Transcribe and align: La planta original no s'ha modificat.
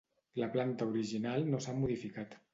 La 0.43 0.47
planta 0.55 0.87
original 0.93 1.47
no 1.53 1.61
s'ha 1.67 1.77
modificat. 1.85 2.37